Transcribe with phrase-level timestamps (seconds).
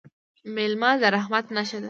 [0.55, 1.79] مېلمه د رحمت نښه ده.